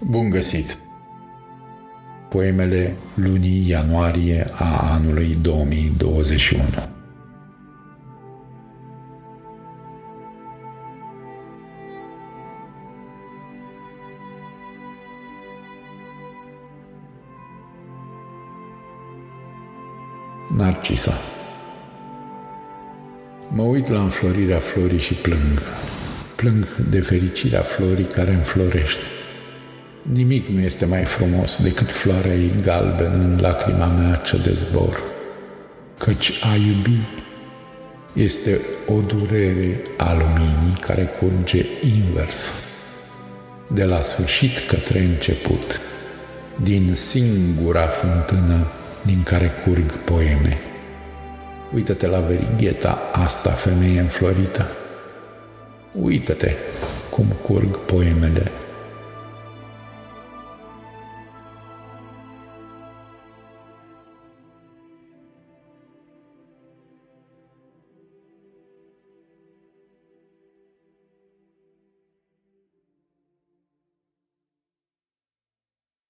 Bun 0.00 0.30
găsit! 0.30 0.78
Poemele 2.28 2.96
lunii 3.14 3.68
ianuarie 3.68 4.46
a 4.52 4.92
anului 4.92 5.38
2021 5.42 6.62
Narcisa 20.56 21.12
Mă 23.48 23.62
uit 23.62 23.88
la 23.88 24.00
înflorirea 24.00 24.58
florii 24.58 25.00
și 25.00 25.14
plâng. 25.14 25.62
Plâng 26.36 26.76
de 26.76 27.00
fericirea 27.00 27.62
florii 27.62 28.04
care 28.04 28.32
înflorește. 28.32 29.15
Nimic 30.12 30.46
nu 30.46 30.60
este 30.60 30.84
mai 30.84 31.04
frumos 31.04 31.62
decât 31.62 31.90
floarea 31.90 32.34
ei 32.34 32.52
galbenă 32.62 33.14
în 33.14 33.38
lacrima 33.40 33.86
mea 33.86 34.14
ce 34.14 34.36
de 34.36 34.52
zbor. 34.52 35.02
Căci 35.98 36.32
a 36.42 36.54
iubi 36.54 36.98
este 38.12 38.60
o 38.86 39.00
durere 39.00 39.80
a 39.96 40.12
luminii 40.12 40.76
care 40.80 41.10
curge 41.18 41.66
invers, 41.96 42.52
de 43.72 43.84
la 43.84 44.02
sfârșit 44.02 44.58
către 44.68 44.98
început, 44.98 45.80
din 46.62 46.94
singura 46.94 47.86
fântână 47.86 48.66
din 49.02 49.22
care 49.22 49.50
curg 49.64 49.92
poeme. 49.92 50.58
Uită-te 51.74 52.06
la 52.06 52.18
verigheta 52.18 52.98
asta, 53.12 53.50
femeie 53.50 54.00
înflorită. 54.00 54.66
Uită-te 55.92 56.52
cum 57.10 57.26
curg 57.42 57.76
poemele 57.76 58.50